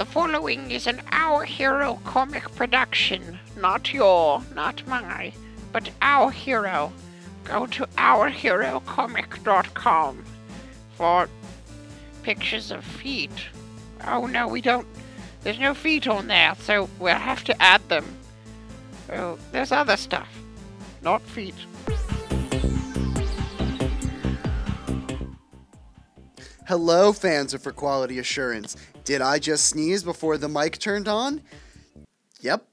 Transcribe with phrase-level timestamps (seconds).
[0.00, 3.38] The following is an Our Hero comic production.
[3.54, 5.34] Not your, not my,
[5.72, 6.94] but Our Hero.
[7.44, 10.24] Go to OurHeroComic.com
[10.96, 11.28] for
[12.22, 13.48] pictures of feet.
[14.06, 14.86] Oh no, we don't.
[15.42, 18.06] There's no feet on there, so we'll have to add them.
[19.12, 20.30] Oh, there's other stuff,
[21.02, 21.56] not feet.
[26.70, 28.76] Hello, fans of For Quality Assurance.
[29.02, 31.42] Did I just sneeze before the mic turned on?
[32.42, 32.64] Yep.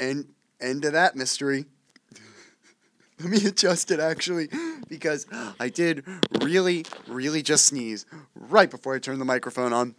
[0.00, 0.26] And
[0.60, 1.66] end of that mystery.
[3.20, 4.48] Let me adjust it actually,
[4.88, 5.28] because
[5.60, 6.04] I did
[6.42, 8.04] really, really just sneeze
[8.34, 9.94] right before I turned the microphone on.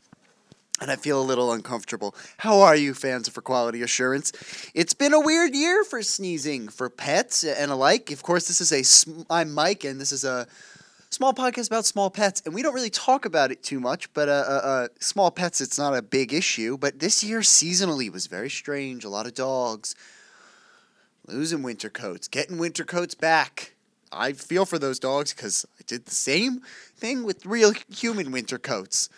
[0.82, 2.14] And I feel a little uncomfortable.
[2.40, 4.34] How are you, fans of For Quality Assurance?
[4.74, 8.12] It's been a weird year for sneezing, for pets and alike.
[8.12, 9.26] Of course, this is a.
[9.34, 10.48] I'm Mike, and this is a
[11.16, 14.12] small podcast about small pets, and we don't really talk about it too much.
[14.14, 16.78] But uh, uh, uh, small pets, it's not a big issue.
[16.78, 19.06] But this year, seasonally, was very strange.
[19.06, 19.96] A lot of dogs
[21.28, 23.74] losing winter coats, getting winter coats back.
[24.12, 26.62] I feel for those dogs because I did the same
[26.96, 29.10] thing with real human winter coats.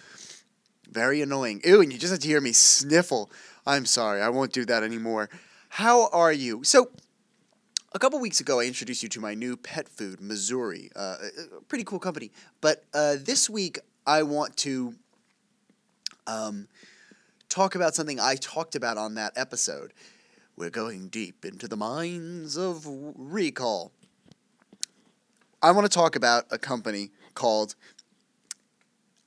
[0.89, 1.61] Very annoying.
[1.65, 3.29] Ew, and you just had to hear me sniffle.
[3.65, 5.29] I'm sorry, I won't do that anymore.
[5.69, 6.63] How are you?
[6.63, 6.91] So,
[7.97, 10.91] a couple weeks ago, I introduced you to my new pet food, Mazuri.
[10.95, 11.15] Uh,
[11.57, 12.31] a pretty cool company.
[12.61, 14.93] But uh, this week, I want to
[16.27, 16.67] um,
[17.49, 19.93] talk about something I talked about on that episode.
[20.55, 23.91] We're going deep into the minds of Recall.
[25.63, 27.73] I want to talk about a company called.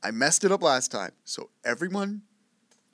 [0.01, 2.23] I messed it up last time, so everyone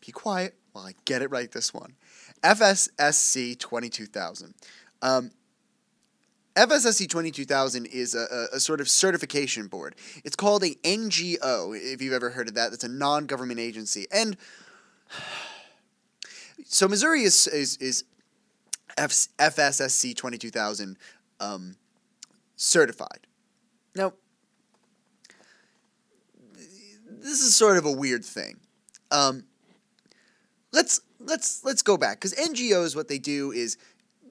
[0.01, 1.97] be quiet while I get it right this one.
[2.43, 4.55] FSSC 22000.
[5.03, 5.33] Um,
[6.57, 9.95] FSSC 22000 is a, a, sort of certification board.
[10.25, 12.71] It's called a NGO, if you've ever heard of that.
[12.71, 14.07] That's a non government agency.
[14.11, 14.39] And
[16.65, 18.05] so Mazuri is, is, is
[18.97, 20.97] F, FSSC 22000
[21.41, 21.77] um,
[22.57, 23.27] certified.
[23.95, 24.15] Now,
[26.55, 28.57] this is sort of a weird thing.
[29.11, 29.45] Um,
[30.73, 33.77] let's let's let's go back because NGOs what they do is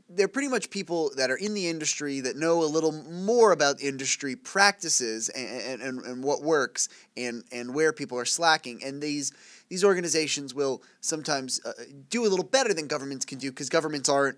[0.09, 3.81] they're pretty much people that are in the industry that know a little more about
[3.81, 8.81] industry practices and, and, and what works and, and where people are slacking.
[8.83, 9.31] And these
[9.67, 11.71] these organizations will sometimes uh,
[12.09, 14.38] do a little better than governments can do because governments aren't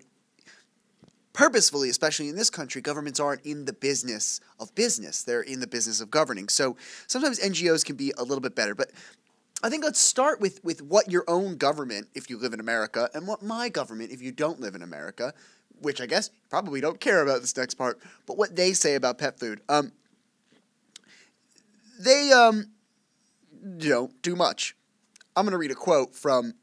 [1.34, 5.22] purposefully, especially in this country, governments aren't in the business of business.
[5.22, 6.48] They're in the business of governing.
[6.48, 6.76] So
[7.06, 8.74] sometimes NGOs can be a little bit better.
[8.74, 8.90] But
[9.62, 13.10] I think let's start with, with what your own government, if you live in America,
[13.12, 15.34] and what my government, if you don't live in America,
[15.80, 19.18] which I guess probably don't care about this next part, but what they say about
[19.18, 19.60] pet food.
[19.68, 19.92] Um,
[21.98, 22.66] they um,
[23.78, 24.76] don't do much.
[25.36, 26.54] I'm going to read a quote from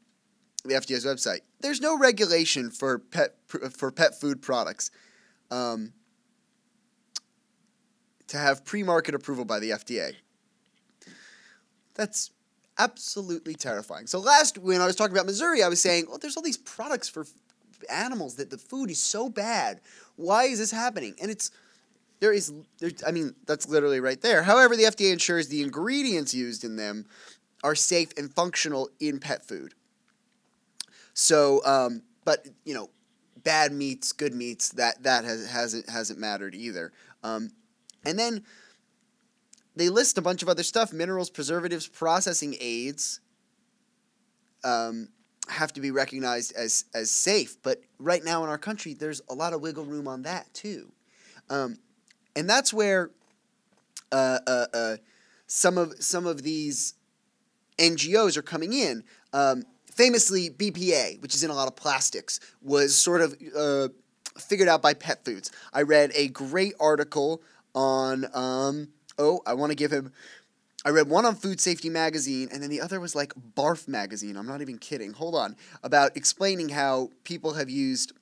[0.64, 1.40] the FDA's website.
[1.60, 4.90] There's no regulation for pet for pet food products
[5.50, 5.92] um,
[8.28, 10.14] to have pre-market approval by the FDA.
[11.94, 12.30] That's
[12.78, 14.06] absolutely terrifying.
[14.06, 16.58] So last when I was talking about Mazuri, I was saying, "Oh, there's all these
[16.58, 17.26] products for
[17.90, 19.80] animals that the food is so bad.
[20.16, 21.50] Why is this happening?" And it's
[22.20, 24.42] there is there, I mean, that's literally right there.
[24.42, 27.06] However, the FDA ensures the ingredients used in them
[27.62, 29.74] are safe and functional in pet food.
[31.14, 32.90] So, um, but you know,
[33.42, 36.92] bad meats, good meats, that that has hasn't hasn't mattered either.
[37.22, 37.50] Um,
[38.04, 38.44] and then
[39.74, 43.20] they list a bunch of other stuff: minerals, preservatives, processing aids.
[44.64, 45.08] Um,
[45.48, 49.34] have to be recognized as as safe, but right now in our country, there's a
[49.34, 50.90] lot of wiggle room on that too,
[51.50, 51.78] um,
[52.34, 53.10] and that's where
[54.12, 54.96] uh, uh, uh,
[55.46, 56.94] some of some of these
[57.78, 59.04] NGOs are coming in.
[59.32, 63.88] Um, famously, BPA, which is in a lot of plastics, was sort of uh,
[64.38, 65.50] figured out by Pet Foods.
[65.72, 67.42] I read a great article
[67.74, 70.12] on, um, oh, I want to give him.
[70.86, 74.36] I read one on Food Safety Magazine, and then the other was like Barf Magazine.
[74.36, 75.14] I'm not even kidding.
[75.14, 75.56] Hold on.
[75.82, 78.12] About explaining how people have used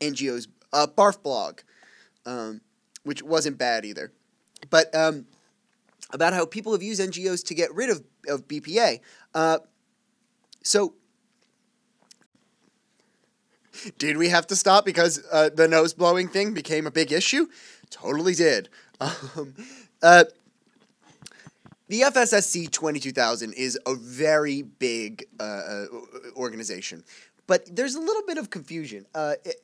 [0.00, 1.60] NGOs, uh, Barf Blog,
[2.26, 2.60] um,
[3.04, 4.10] which wasn't bad either.
[4.68, 5.26] But um,
[6.12, 8.98] about how people have used NGOs to get rid of, of BPA.
[9.32, 9.58] Uh,
[10.64, 10.94] so,
[13.96, 17.46] did we have to stop because uh, the nose blowing thing became a big issue?
[17.90, 18.68] Totally did.
[19.00, 19.54] Um,
[20.02, 20.24] uh,
[21.88, 25.86] the FSSC 22000 is a very big uh, uh,
[26.36, 27.04] organization,
[27.46, 29.06] but there's a little bit of confusion.
[29.14, 29.56] Uh, it,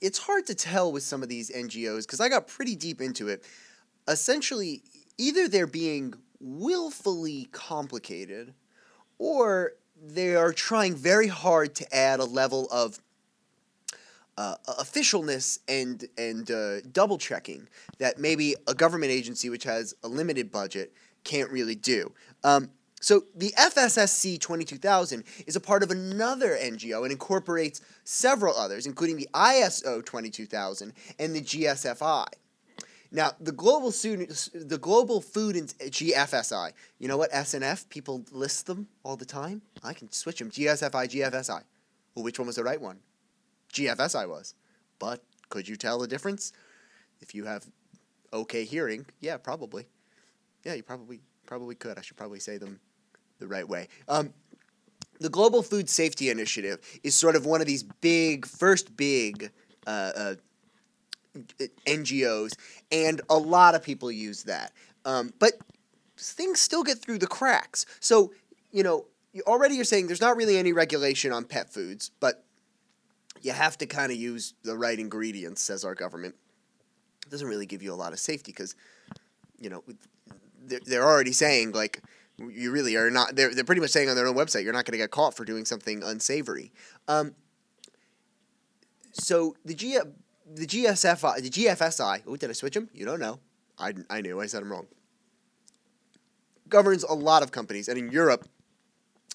[0.00, 3.28] it's hard to tell with some of these NGOs because I got pretty deep into
[3.28, 3.44] it.
[4.08, 4.82] Essentially,
[5.18, 8.54] either they're being willfully complicated
[9.18, 12.98] or they are trying very hard to add a level of
[14.38, 17.68] uh, officialness and and uh, double checking
[17.98, 20.94] that maybe a government agency which has a limited budget
[21.24, 22.12] can't really do.
[22.44, 22.70] Um,
[23.00, 29.16] so the FSSC 22000 is a part of another NGO and incorporates several others, including
[29.16, 32.26] the ISO 22000 and the GSFI.
[33.12, 36.72] Now, the global student, the global food and GFSI.
[36.98, 39.62] You know what SNF people list them all the time.
[39.82, 40.50] I can switch them.
[40.50, 41.62] GSFI, GFSI.
[42.14, 42.98] Well, which one was the right one?
[43.72, 44.54] GFSI was.
[44.98, 46.52] But could you tell the difference?
[47.20, 47.66] If you have
[48.32, 49.86] okay hearing, yeah, probably.
[50.64, 51.98] Yeah, you probably probably could.
[51.98, 52.80] I should probably say them
[53.38, 53.88] the right way.
[54.08, 54.32] Um,
[55.18, 59.50] the Global Food Safety Initiative is sort of one of these big, first big
[59.86, 60.34] uh, uh,
[61.86, 62.52] NGOs,
[62.90, 64.72] and a lot of people use that.
[65.04, 65.54] Um, but
[66.16, 67.86] things still get through the cracks.
[68.00, 68.32] So,
[68.72, 69.06] you know,
[69.46, 72.44] already you're saying there's not really any regulation on pet foods, but
[73.42, 76.34] you have to kind of use the right ingredients, says our government.
[77.26, 78.74] It doesn't really give you a lot of safety because,
[79.58, 79.82] you know,
[80.70, 82.02] they're, they're already saying, like,
[82.38, 84.86] you really are not, they're, they're pretty much saying on their own website, you're not
[84.86, 86.72] going to get caught for doing something unsavory.
[87.06, 87.34] Um,
[89.12, 89.98] so the G,
[90.54, 92.88] the GSFI, the GFSI, oh, did I switch them?
[92.94, 93.40] You don't know.
[93.78, 94.86] I, I knew, I said them wrong.
[96.68, 98.48] Governs a lot of companies, and in Europe,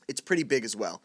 [0.07, 1.01] it's pretty big as well.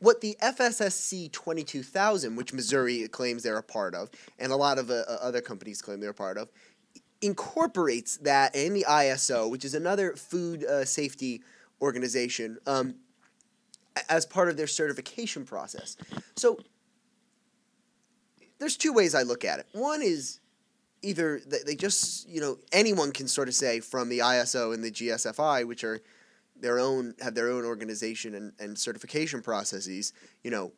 [0.00, 4.90] What the FSSC 22000, which Mazuri claims they're a part of, and a lot of
[4.90, 6.48] uh, other companies claim they're a part of,
[7.22, 11.42] incorporates that in the ISO, which is another food uh, safety
[11.80, 12.96] organization, um,
[14.08, 15.96] as part of their certification process.
[16.36, 16.58] So
[18.58, 19.66] there's two ways I look at it.
[19.72, 20.40] One is
[21.02, 24.90] either they just, you know, anyone can sort of say from the ISO and the
[24.90, 26.00] GSFI, which are
[26.60, 30.12] their own, have their own organization and, and certification processes,
[30.44, 30.72] you know,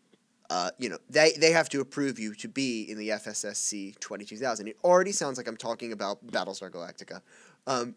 [0.51, 4.69] uh, you know, they, they have to approve you to be in the FSSC 22000.
[4.69, 7.23] It already sounds like I'm talking about Battlestar Galactica.
[7.67, 7.95] Um,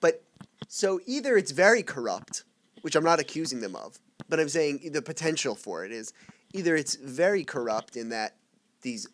[0.00, 0.24] but
[0.68, 2.44] so either it's very corrupt,
[2.82, 3.98] which I'm not accusing them of,
[4.28, 6.12] but I'm saying the potential for it is
[6.52, 8.36] either it's very corrupt in that
[8.82, 9.06] these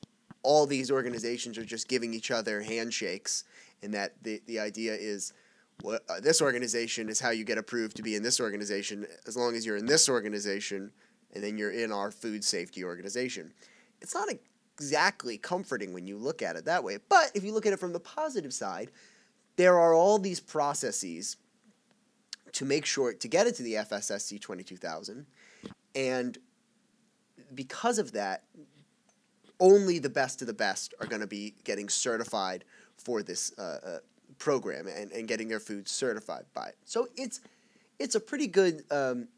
[0.43, 3.45] all these organizations are just giving each other handshakes,
[3.83, 5.35] and that the, the idea is
[5.83, 9.37] what uh, this organization is how you get approved to be in this organization as
[9.37, 10.91] long as you're in this organization
[11.35, 13.53] and then you're in our food safety organization.
[14.01, 14.29] It's not
[14.77, 17.79] exactly comforting when you look at it that way, but if you look at it
[17.79, 18.91] from the positive side,
[19.57, 21.37] there are all these processes
[22.53, 25.27] to make sure to get it to the FSSC 22000
[25.95, 26.39] and
[27.55, 28.45] because of that
[29.61, 32.65] only the best of the best are going to be getting certified
[32.97, 33.99] for this uh, uh,
[34.39, 36.77] program and, and getting their food certified by it.
[36.85, 37.41] So it's
[37.99, 39.29] it's a pretty good um,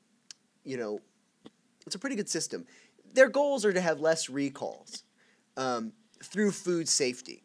[0.64, 1.00] you know
[1.86, 2.66] it's a pretty good system.
[3.14, 5.04] Their goals are to have less recalls
[5.56, 5.92] um,
[6.22, 7.42] through food safety.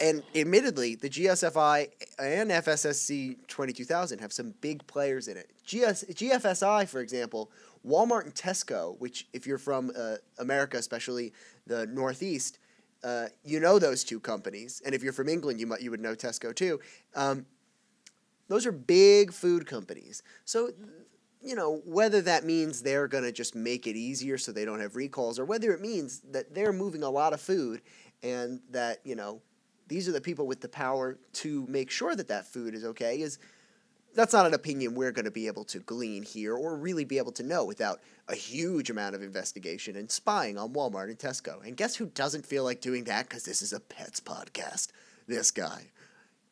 [0.00, 1.88] And admittedly, the GSFI
[2.20, 5.50] and FSSC 22000 have some big players in it.
[5.66, 7.50] GS, GFSI, for example,
[7.86, 11.32] Walmart and Tesco, which, if you're from uh, America, especially
[11.66, 12.58] the Northeast,
[13.02, 14.82] uh, you know those two companies.
[14.84, 16.80] And if you're from England, you, might, you would know Tesco too.
[17.16, 17.46] Um,
[18.48, 20.22] those are big food companies.
[20.44, 20.70] So
[21.42, 24.80] you know, whether that means they're going to just make it easier so they don't
[24.80, 27.80] have recalls, or whether it means that they're moving a lot of food
[28.22, 29.40] and that, you know,
[29.86, 33.20] these are the people with the power to make sure that that food is okay,
[33.20, 33.38] is
[34.14, 37.18] that's not an opinion we're going to be able to glean here or really be
[37.18, 41.64] able to know without a huge amount of investigation and spying on Walmart and Tesco.
[41.64, 44.88] And guess who doesn't feel like doing that because this is a pets podcast?
[45.26, 45.90] This guy.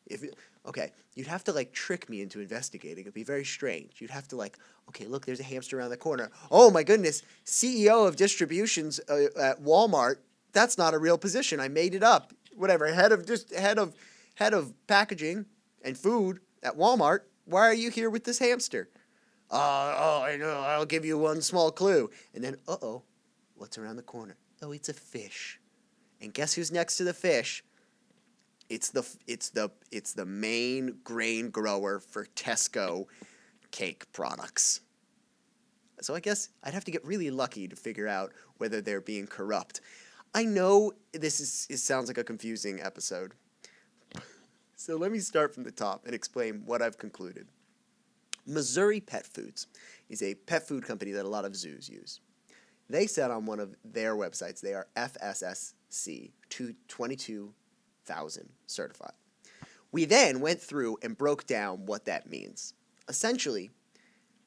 [0.05, 0.23] If
[0.67, 3.03] okay, you'd have to like trick me into investigating.
[3.03, 3.99] It'd be very strange.
[3.99, 4.57] You'd have to like,
[4.89, 6.29] okay, look, there's a hamster around the corner.
[6.51, 10.17] Oh my goodness, CEO of distributions uh, at Walmart.
[10.51, 11.59] That's not a real position.
[11.59, 12.33] I made it up.
[12.55, 13.95] Whatever, head of just head of
[14.35, 15.45] head of packaging
[15.83, 17.21] and food at Walmart.
[17.45, 18.89] Why are you here with this hamster?
[19.49, 20.59] Uh, oh, I know.
[20.59, 22.09] I'll give you one small clue.
[22.33, 23.03] And then, uh oh,
[23.55, 24.35] what's around the corner?
[24.61, 25.59] Oh, it's a fish.
[26.19, 27.63] And guess who's next to the fish?
[28.69, 33.05] It's the it's the it's the main grain grower for Tesco
[33.71, 34.81] cake products.
[36.01, 39.25] So I guess I'd have to get really lucky to figure out whether they're being
[39.25, 39.81] corrupt.
[40.35, 43.33] I know this is it sounds like a confusing episode.
[44.75, 47.47] So let me start from the top and explain what I've concluded.
[48.47, 49.67] Mazuri Pet Foods
[50.07, 52.21] is a pet food company that a lot of zoos use.
[52.89, 57.53] They said on one of their websites they are FSSC 222
[58.07, 59.13] thousand certified.
[59.91, 62.73] We then went through and broke down what that means.
[63.07, 63.69] Essentially,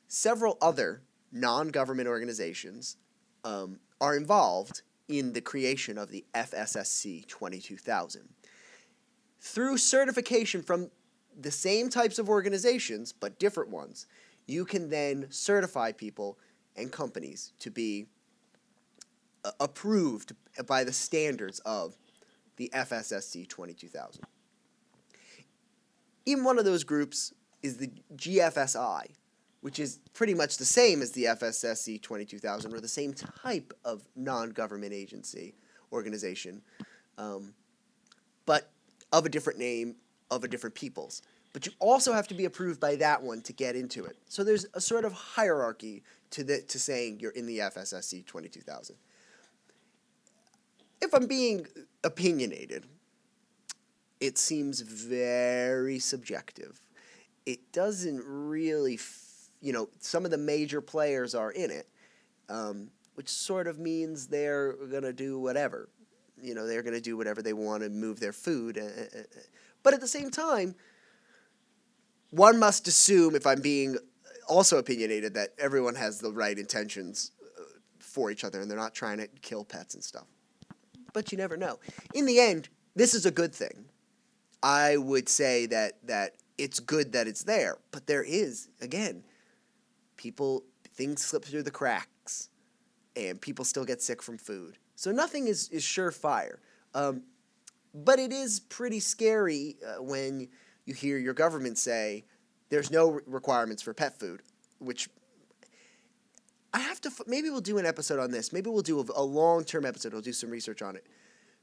[0.09, 1.03] several other
[1.33, 2.97] non-government organizations
[3.45, 8.29] um, are involved in the creation of the FSSC 22000
[9.41, 10.91] through certification from
[11.41, 14.07] the same types of organizations but different ones
[14.47, 16.39] you can then certify people
[16.77, 18.07] and companies to be
[19.45, 20.35] uh, approved
[20.67, 21.97] by the standards of
[22.61, 24.23] the FSSC 22000
[26.27, 29.07] in one of those groups is the GFSI,
[29.63, 34.07] which is pretty much the same as the FSSC 22000 or the same type of
[34.15, 35.55] non government agency
[35.91, 36.61] organization,
[37.19, 37.55] um,
[38.45, 38.71] but
[39.11, 39.97] of a different name,
[40.31, 41.23] of a different people's.
[41.55, 44.17] But you also have to be approved by that one to get into it.
[44.27, 48.97] So there's a sort of hierarchy to the to saying you're in the FSSC 22000.
[51.03, 51.67] If I'm being
[52.05, 52.87] opinionated,
[54.21, 56.81] it seems very subjective.
[57.47, 61.89] It doesn't really, f- you know, some of the major players are in it,
[62.49, 65.89] um, which sort of means they're going to do whatever.
[66.43, 68.79] You know, they're going to do whatever they want to move their food.
[68.79, 69.23] uh, uh, uh.
[69.83, 70.75] But at the same time,
[72.31, 73.97] one must assume, if I'm being
[74.49, 77.63] also opinionated, that everyone has the right intentions uh,
[77.99, 80.27] for each other and they're not trying to kill pets and stuff.
[81.13, 81.79] But you never know.
[82.15, 83.87] In the end, this is a good thing.
[84.63, 89.25] I would say that that it's good that it's there, but there is again,
[90.17, 90.65] people
[90.95, 92.51] things slip through the cracks,
[93.17, 94.79] and people still get sick from food.
[94.97, 96.59] So nothing is is surefire.
[96.95, 97.23] Um,
[97.95, 100.49] but it is pretty scary uh, when
[100.85, 102.25] you hear your government say
[102.69, 104.43] there's no re- requirements for pet food,
[104.79, 105.09] which
[106.73, 107.11] I have to.
[107.27, 108.53] Maybe we'll do an episode on this.
[108.53, 110.13] Maybe we'll do a, a long term episode.
[110.13, 111.07] We'll do some research on it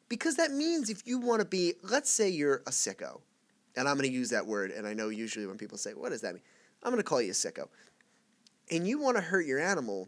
[0.09, 3.21] because that means if you want to be, let's say you're a sicko,
[3.75, 6.09] and I'm going to use that word, and I know usually when people say, what
[6.09, 6.43] does that mean?
[6.83, 7.67] I'm going to call you a sicko.
[8.71, 10.07] And you want to hurt your animal,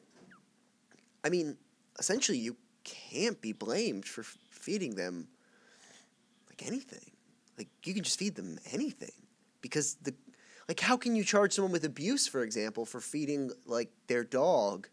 [1.24, 1.58] I mean,
[1.98, 5.28] essentially, you can't be blamed for f- feeding them
[6.50, 7.12] like anything.
[7.58, 9.12] Like, you can just feed them anything.
[9.62, 10.14] Because the,
[10.70, 14.88] like, how can you charge someone with abuse, for example, for feeding, like, their dog,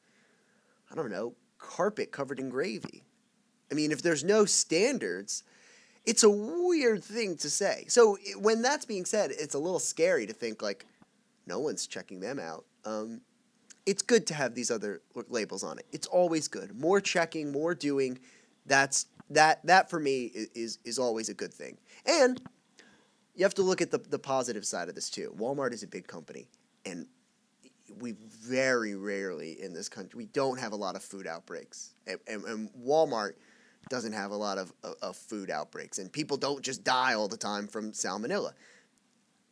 [0.91, 3.05] I don't know, carpet covered in gravy?
[3.71, 5.43] I mean, if there's no standards,
[6.07, 7.85] it's a weird thing to say.
[7.89, 10.87] So when that's being said, it's a little scary to think like
[11.47, 12.65] no one's checking them out.
[12.85, 13.21] Um,
[13.85, 15.87] it's good to have these other labels on it.
[15.93, 16.81] It's always good.
[16.81, 18.19] More checking, more doing.
[18.65, 21.77] That's that that for me is is always a good thing.
[22.07, 22.41] And
[23.37, 25.35] you have to look at the the positive side of this too.
[25.39, 26.49] Walmart is a big company,
[26.85, 27.07] and
[28.01, 32.19] we very rarely in this country we don't have a lot of food outbreaks, and,
[32.27, 33.35] and, and Walmart
[33.89, 37.29] doesn't have a lot of, of, of food outbreaks, and people don't just die all
[37.29, 38.53] the time from salmonella.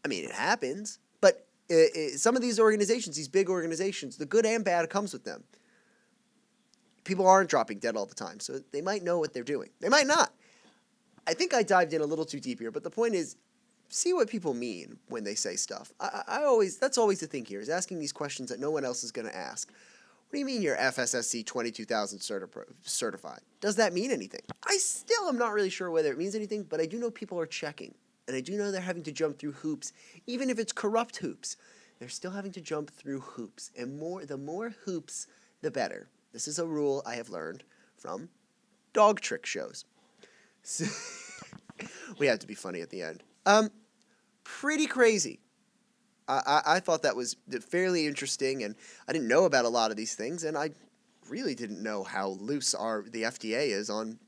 [0.05, 4.27] I mean, it happens, but uh, uh, some of these organizations, these big organizations, the
[4.27, 5.45] good and bad comes with them.
[7.05, 9.71] People aren't dropping dead all the time, so they might know what they're doing.
[9.81, 10.33] They might not.
[11.27, 13.37] I think I dived in a little too deep here, but the point is,
[13.89, 15.93] see what people mean when they say stuff.
[16.01, 18.85] I, I always that's always the thing here is asking these questions that no one
[18.85, 19.71] else is going to ask.
[19.71, 23.41] What do you mean you're FSSC 22000 certi- certified?
[23.61, 24.41] Does that mean anything?
[24.67, 27.39] I still am not really sure whether it means anything, but I do know people
[27.39, 27.95] are checking.
[28.27, 29.93] And I do know they're having to jump through hoops,
[30.27, 31.57] even if it's corrupt hoops.
[31.99, 33.71] They're still having to jump through hoops.
[33.79, 35.29] And more the more hoops,
[35.63, 36.09] the better.
[36.33, 37.63] This is a rule I have learned
[37.97, 38.29] from
[38.93, 39.85] dog trick shows.
[40.63, 40.87] So
[42.19, 43.23] we had to be funny at the end.
[43.47, 43.71] Um,
[44.43, 45.41] pretty crazy.
[46.27, 47.37] I, I, thought that was
[47.69, 48.75] fairly interesting, and
[49.07, 50.71] I didn't know about a lot of these things, and I
[51.29, 54.19] really didn't know how loose our the FDA is on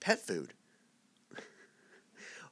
[0.00, 0.54] pet food.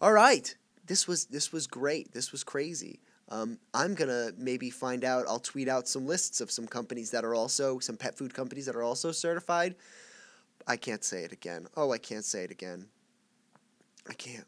[0.02, 0.54] All right,
[0.86, 2.12] this was this was great.
[2.12, 3.00] This was crazy.
[3.30, 5.24] Um, I'm gonna maybe find out.
[5.26, 8.66] I'll tweet out some lists of some companies that are also some pet food companies
[8.66, 9.76] that are also certified.
[10.66, 11.66] I can't say it again.
[11.76, 12.86] Oh, I can't say it again.
[14.08, 14.46] I can't.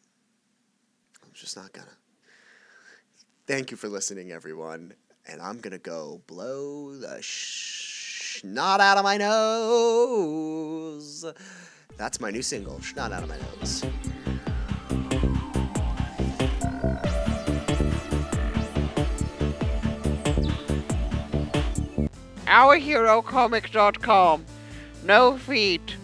[1.37, 1.87] Just not gonna.
[3.47, 4.95] Thank you for listening, everyone.
[5.29, 11.27] And I'm gonna go blow the snot out of my nose.
[11.99, 13.85] That's my new single, Snot Out of My Nose.
[22.47, 24.47] OurHeroComic.com.
[25.05, 25.96] No feet.